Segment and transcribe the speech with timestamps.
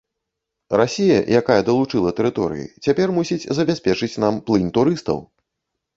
[0.79, 5.17] Расія, якая далучыла тэрыторыі, цяпер мусіць забяспечыць нам плынь турыстаў.